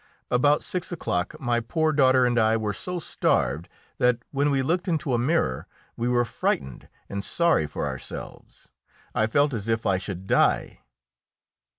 [0.31, 3.69] About six o'clock my poor daughter and I were so starved
[3.99, 8.67] that, when we looked into a mirror, we were frightened and sorry for ourselves.
[9.13, 10.79] I felt as if I should die.